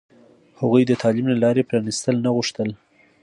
هغوی 0.59 0.83
د 0.87 0.91
تعلیم 1.01 1.25
د 1.29 1.33
لارې 1.43 1.67
پرانستل 1.69 2.15
نه 2.25 2.29
غوښتل. 2.35 2.69